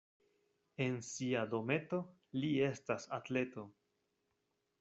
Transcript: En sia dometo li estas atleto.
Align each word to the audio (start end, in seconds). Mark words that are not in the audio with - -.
En 0.85 0.97
sia 1.07 1.43
dometo 1.51 2.01
li 2.41 2.49
estas 2.71 3.09
atleto. 3.19 3.71